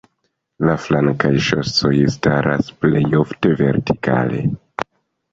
La 0.67 0.75
flankaj 0.85 1.33
ŝosoj 1.47 1.91
staras 2.15 2.71
plej 2.85 3.03
ofte 3.19 3.51
vertikale. 3.61 4.41